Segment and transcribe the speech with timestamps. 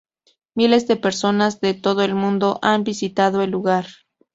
[0.55, 3.85] Miles de personas de todo el mundo han visitado el lugar.